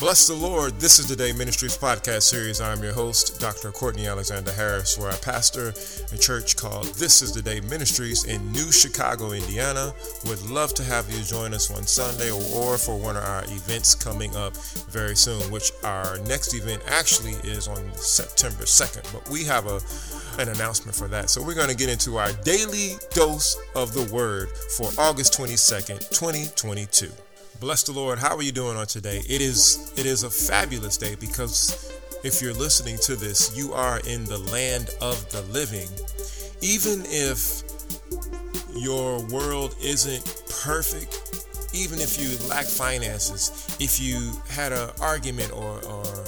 [0.00, 0.80] Bless the Lord.
[0.80, 2.58] This is the Day Ministries podcast series.
[2.58, 3.70] I'm your host, Dr.
[3.70, 5.74] Courtney Alexander Harris, where I pastor
[6.10, 9.92] a church called This is the Day Ministries in New Chicago, Indiana.
[10.24, 13.94] Would love to have you join us one Sunday or for one of our events
[13.94, 14.56] coming up
[14.88, 19.12] very soon, which our next event actually is on September 2nd.
[19.12, 19.82] But we have a
[20.40, 21.28] an announcement for that.
[21.28, 26.08] So we're going to get into our daily dose of the word for August 22nd,
[26.08, 27.12] 2022.
[27.60, 28.18] Bless the Lord.
[28.18, 29.18] How are you doing on today?
[29.28, 31.92] It is it is a fabulous day because
[32.24, 35.86] if you're listening to this, you are in the land of the living.
[36.62, 37.62] Even if
[38.74, 40.24] your world isn't
[40.62, 46.24] perfect, even if you lack finances, if you had an argument or or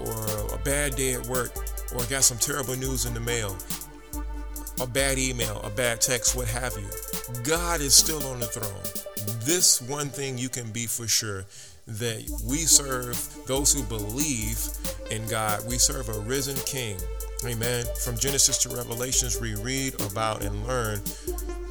[0.00, 1.52] or a bad day at work
[1.94, 3.56] or got some terrible news in the mail,
[4.82, 8.95] a bad email, a bad text, what have you, God is still on the throne
[9.46, 11.44] this one thing you can be for sure
[11.86, 14.58] that we serve those who believe
[15.12, 15.64] in God.
[15.68, 16.98] We serve a risen King.
[17.46, 17.86] Amen.
[18.02, 21.00] From Genesis to Revelations, we read about and learn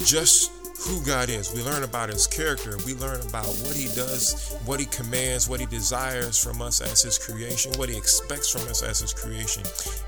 [0.02, 0.52] just
[0.88, 1.52] who God is.
[1.54, 2.78] We learn about his character.
[2.86, 7.02] We learn about what he does, what he commands, what he desires from us as
[7.02, 9.64] his creation, what he expects from us as his creation.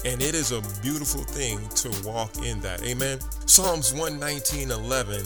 [0.06, 2.82] And it is a beautiful thing to walk in that.
[2.82, 3.18] Amen.
[3.44, 5.22] Psalms 119 11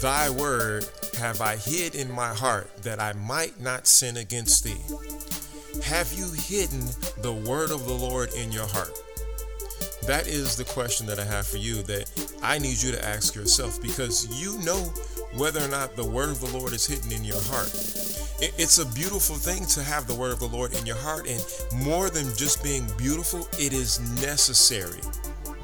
[0.00, 0.86] Thy word
[1.18, 4.80] have I hid in my heart that I might not sin against thee.
[5.82, 6.86] Have you hidden
[7.22, 8.92] the word of the Lord in your heart?
[10.06, 12.10] That is the question that I have for you that
[12.42, 14.92] I need you to ask yourself because you know
[15.36, 17.72] whether or not the word of the Lord is hidden in your heart.
[18.40, 21.42] It's a beautiful thing to have the word of the Lord in your heart, and
[21.84, 25.00] more than just being beautiful, it is necessary.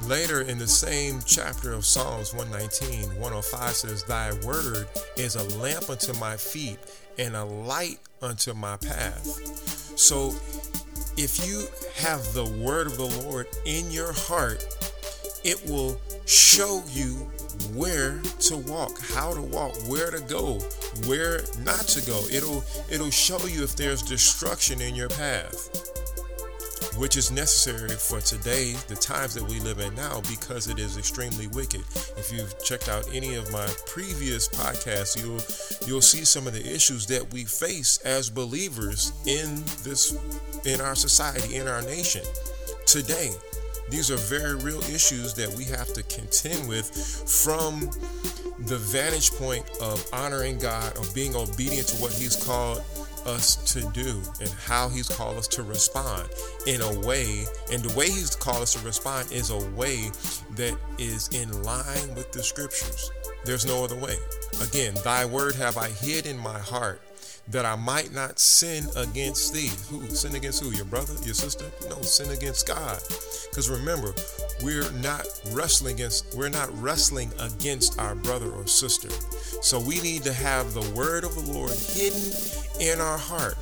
[0.07, 5.91] Later in the same chapter of Psalms 119, 105 says, Thy word is a lamp
[5.91, 6.79] unto my feet
[7.19, 9.27] and a light unto my path.
[9.99, 10.35] So
[11.17, 11.67] if you
[12.03, 14.65] have the word of the Lord in your heart,
[15.45, 17.15] it will show you
[17.75, 20.59] where to walk, how to walk, where to go,
[21.07, 22.23] where not to go.
[22.31, 26.00] It'll it'll show you if there's destruction in your path
[26.97, 30.97] which is necessary for today, the times that we live in now, because it is
[30.97, 31.83] extremely wicked.
[32.17, 35.41] If you've checked out any of my previous podcasts, you'll
[35.89, 40.17] you'll see some of the issues that we face as believers in this
[40.65, 42.23] in our society, in our nation
[42.87, 43.31] today.
[43.91, 46.87] These are very real issues that we have to contend with
[47.29, 47.91] from
[48.67, 52.83] the vantage point of honoring God, of being obedient to what He's called
[53.27, 56.29] us to do and how he's called us to respond
[56.67, 60.11] in a way and the way he's called us to respond is a way
[60.57, 63.11] that is in line with the scriptures
[63.45, 64.17] there's no other way
[64.63, 67.01] again thy word have i hid in my heart
[67.51, 69.71] that I might not sin against thee.
[69.91, 70.07] Who?
[70.09, 70.71] Sin against who?
[70.71, 71.15] Your brother?
[71.25, 71.65] Your sister?
[71.89, 73.01] No, sin against God.
[73.51, 74.15] Because remember,
[74.63, 79.09] we're not wrestling against we're not wrestling against our brother or sister.
[79.63, 83.57] So we need to have the word of the Lord hidden in our heart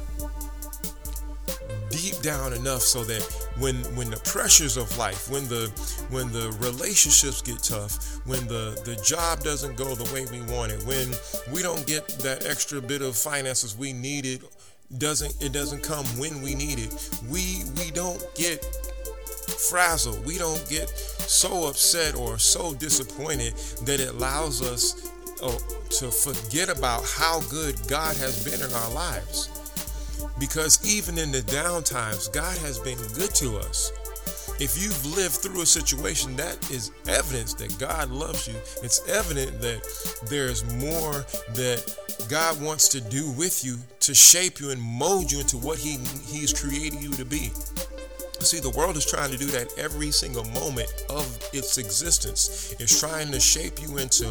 [1.90, 3.22] deep down enough so that
[3.58, 5.68] when when the pressures of life when the
[6.10, 10.70] when the relationships get tough when the the job doesn't go the way we want
[10.70, 11.12] it when
[11.52, 14.42] we don't get that extra bit of finances we needed
[14.96, 17.10] doesn't it doesn't come when we need it.
[17.28, 18.64] We we don't get
[19.68, 20.24] frazzled.
[20.24, 23.54] We don't get so upset or so disappointed
[23.84, 25.12] that it allows us
[25.42, 25.58] oh,
[25.98, 29.50] to forget about how good God has been in our lives
[30.38, 33.92] because even in the down times, God has been good to us.
[34.60, 38.54] If you've lived through a situation, that is evidence that God loves you.
[38.82, 39.82] It's evident that
[40.28, 41.24] there's more
[41.54, 41.96] that
[42.28, 45.98] God wants to do with you to shape you and mold you into what He
[46.26, 47.52] He's created you to be.
[48.40, 52.74] See, the world is trying to do that every single moment of its existence.
[52.78, 54.24] It's trying to shape you into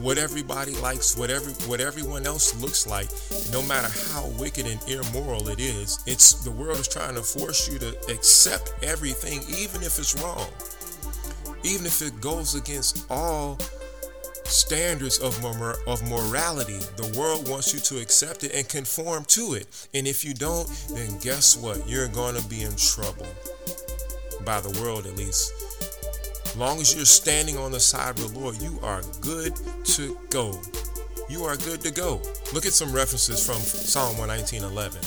[0.00, 3.08] what everybody likes, whatever what everyone else looks like,
[3.52, 5.98] no matter how wicked and immoral it is.
[6.06, 10.46] It's the world is trying to force you to accept everything, even if it's wrong,
[11.64, 13.58] even if it goes against all
[14.44, 16.78] standards of, mor- of morality.
[16.96, 19.66] The world wants you to accept it and conform to it.
[19.94, 21.88] And if you don't, then guess what?
[21.88, 23.26] You're going to be in trouble
[24.44, 25.52] by the world at least.
[26.56, 29.54] Long as you're standing on the side of the Lord, you are good
[29.84, 30.60] to go.
[31.28, 32.20] You are good to go.
[32.52, 34.98] Look at some references from Psalm 119:11.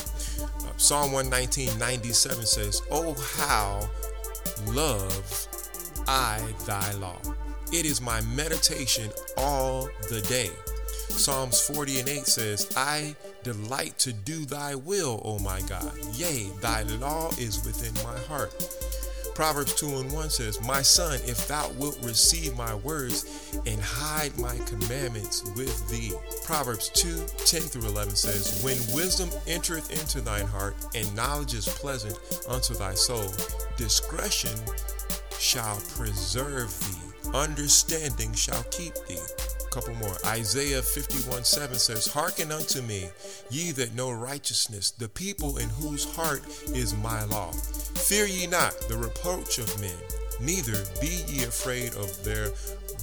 [0.42, 3.90] Uh, Psalm 119 97 says, "Oh how
[4.66, 5.48] love
[6.08, 7.20] I thy law.
[7.72, 10.52] It is my meditation all the day."
[11.10, 15.92] Psalms 40 and 8 says, I delight to do thy will, O my God.
[16.14, 18.54] Yea, thy law is within my heart.
[19.34, 24.38] Proverbs 2 and 1 says, My son, if thou wilt receive my words and hide
[24.38, 26.12] my commandments with thee.
[26.44, 31.68] Proverbs 2 10 through 11 says, When wisdom entereth into thine heart, and knowledge is
[31.68, 32.18] pleasant
[32.48, 33.32] unto thy soul,
[33.76, 34.58] discretion
[35.38, 39.20] shall preserve thee, understanding shall keep thee
[39.66, 40.18] A couple more.
[40.26, 43.10] Isaiah 51 7 says, Hearken unto me,
[43.50, 47.52] ye that know righteousness, the people in whose heart is my law.
[47.52, 49.98] Fear ye not the reproach of men,
[50.40, 52.50] neither be ye afraid of their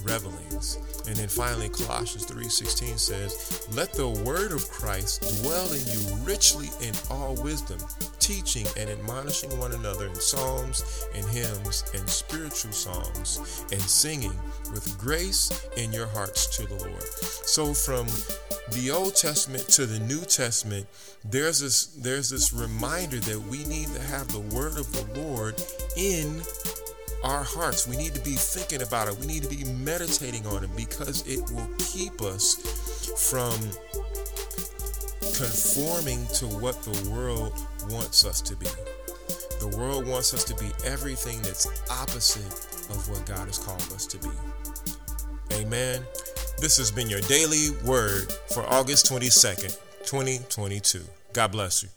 [0.03, 0.77] revelings.
[1.07, 6.71] And then finally Colossians 3:16 says, "Let the word of Christ dwell in you richly
[6.81, 7.79] in all wisdom,
[8.19, 10.83] teaching and admonishing one another in psalms
[11.13, 13.39] and hymns and spiritual songs
[13.71, 14.37] and singing
[14.73, 17.07] with grace in your hearts to the Lord."
[17.45, 18.07] So from
[18.71, 20.87] the Old Testament to the New Testament,
[21.23, 25.61] there's this there's this reminder that we need to have the word of the Lord
[25.95, 26.43] in
[27.25, 27.87] our hearts.
[27.87, 29.17] We need to be thinking about it.
[29.17, 32.55] We need to be meditating on it because it will keep us
[33.29, 33.57] from
[35.35, 37.53] conforming to what the world
[37.89, 38.67] wants us to be.
[39.59, 42.45] The world wants us to be everything that's opposite
[42.91, 44.29] of what God has called us to be.
[45.53, 46.03] Amen.
[46.59, 51.01] This has been your daily word for August 22nd, 2022.
[51.33, 51.89] God bless you.